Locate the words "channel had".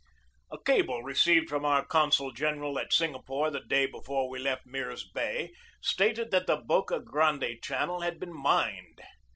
7.61-8.19